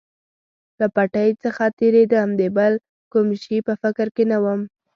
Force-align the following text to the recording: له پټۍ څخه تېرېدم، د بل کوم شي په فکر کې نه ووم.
له 0.79 0.87
پټۍ 0.95 1.29
څخه 1.43 1.63
تېرېدم، 1.79 2.29
د 2.39 2.41
بل 2.57 2.73
کوم 3.11 3.27
شي 3.41 3.57
په 3.67 3.73
فکر 3.81 4.07
کې 4.15 4.23
نه 4.31 4.37
ووم. 4.43 4.61